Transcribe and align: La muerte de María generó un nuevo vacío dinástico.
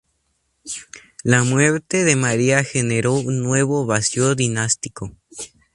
La 1.23 1.43
muerte 1.43 2.03
de 2.05 2.15
María 2.15 2.63
generó 2.63 3.13
un 3.13 3.43
nuevo 3.43 3.85
vacío 3.85 4.33
dinástico. 4.33 5.15